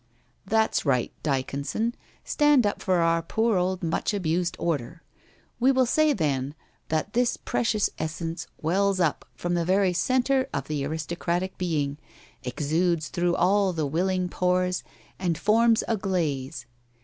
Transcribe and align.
'That's 0.53 0.83
right, 0.83 1.13
Dyconson, 1.21 1.93
stand 2.23 2.65
up 2.65 2.81
for 2.81 3.01
our 3.01 3.21
poor 3.21 3.57
old 3.57 3.83
much 3.83 4.15
abused 4.15 4.55
order. 4.59 5.03
We 5.59 5.71
will 5.71 5.85
say, 5.85 6.11
then, 6.11 6.55
that 6.87 7.13
this 7.13 7.37
precious 7.37 7.87
essence 7.99 8.47
wells 8.59 8.99
up, 8.99 9.25
from 9.35 9.53
the 9.53 9.63
very 9.63 9.93
centre 9.93 10.49
of 10.55 10.67
the 10.67 10.83
aris 10.87 11.05
tocratic 11.05 11.55
being, 11.59 11.99
exudes 12.41 13.09
through 13.09 13.35
all 13.35 13.73
the 13.73 13.85
willing 13.85 14.27
pores 14.27 14.83
and 15.19 15.37
forms 15.37 15.83
a 15.87 15.97
glaze. 15.97 16.65